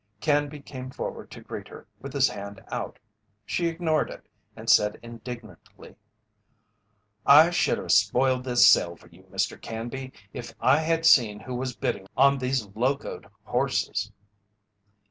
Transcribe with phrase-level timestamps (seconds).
[0.19, 2.97] Canby came forward to greet her, with his hand out.
[3.45, 5.95] She ignored it and said indignantly:
[7.23, 9.61] "I should have spoiled this sale for you, Mr.
[9.61, 14.11] Canby, if I had seen who was bidding on these locoed horses."